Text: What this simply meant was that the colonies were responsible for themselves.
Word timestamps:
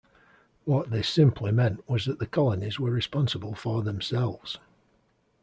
What 0.65 0.89
this 0.89 1.07
simply 1.07 1.51
meant 1.51 1.87
was 1.87 2.05
that 2.05 2.17
the 2.17 2.25
colonies 2.25 2.79
were 2.79 2.89
responsible 2.89 3.53
for 3.53 3.83
themselves. 3.83 4.57